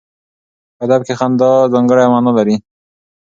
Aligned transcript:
په 0.77 0.81
ادب 0.87 1.01
کې 1.07 1.13
خندا 1.19 1.51
ځانګړی 1.73 2.05
معنا 2.11 2.31
لري. 2.37 2.55